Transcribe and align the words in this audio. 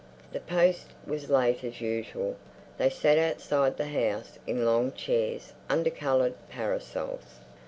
The 0.31 0.39
post 0.39 0.87
was 1.05 1.29
late 1.29 1.63
as 1.63 1.79
usual. 1.79 2.35
They 2.79 2.89
sat 2.89 3.19
outside 3.19 3.77
the 3.77 3.85
house 3.85 4.39
in 4.47 4.65
long 4.65 4.93
chairs 4.93 5.53
under 5.69 5.91
coloured 5.91 6.33
parasols. 6.49 7.41